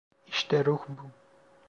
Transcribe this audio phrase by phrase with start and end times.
[0.27, 1.11] İşte ruh bu.